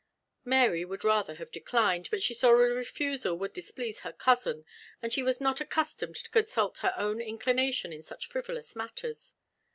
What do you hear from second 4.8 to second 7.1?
and she was not accustomed to consult her